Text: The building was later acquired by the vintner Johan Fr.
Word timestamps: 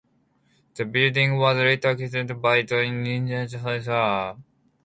The 0.73 0.83
building 0.83 1.37
was 1.37 1.57
later 1.57 1.89
acquired 1.91 2.39
by 2.41 2.63
the 2.63 2.75
vintner 2.89 3.45
Johan 3.45 3.81
Fr. 4.35 4.41